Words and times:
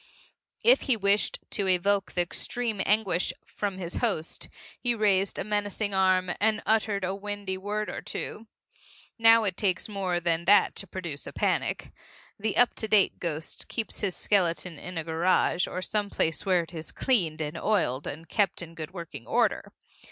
If 0.63 0.81
he 0.89 0.97
wished 0.97 1.37
to 1.51 1.67
evoke 1.67 2.13
the 2.13 2.23
extreme 2.23 2.79
of 2.79 2.87
anguish 2.87 3.31
from 3.45 3.77
his 3.77 3.97
host, 3.97 4.49
he 4.79 4.95
raised 4.95 5.37
a 5.37 5.43
menacing 5.43 5.93
arm 5.93 6.31
and 6.39 6.63
uttered 6.65 7.03
a 7.03 7.13
windy 7.13 7.55
word 7.55 7.87
or 7.87 8.01
two. 8.01 8.47
Now 9.19 9.43
it 9.43 9.55
takes 9.55 9.87
more 9.87 10.19
than 10.19 10.45
that 10.45 10.73
to 10.77 10.87
produce 10.87 11.27
a 11.27 11.33
panic. 11.33 11.91
The 12.39 12.57
up 12.57 12.73
to 12.77 12.87
date 12.87 13.19
ghost 13.19 13.67
keeps 13.67 13.99
his 13.99 14.17
skeleton 14.17 14.79
in 14.79 14.97
a 14.97 15.03
garage 15.03 15.67
or 15.67 15.83
some 15.83 16.09
place 16.09 16.47
where 16.47 16.63
it 16.63 16.73
is 16.73 16.91
cleaned 16.91 17.39
and 17.39 17.55
oiled 17.55 18.07
and 18.07 18.27
kept 18.27 18.63
in 18.63 18.73
good 18.73 18.95
working 18.95 19.27
order. 19.27 19.71